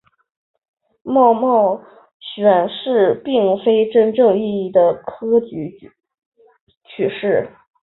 [1.03, 1.79] 戊戌
[2.19, 5.91] 选试并非真正意义的科举
[6.85, 7.51] 取士。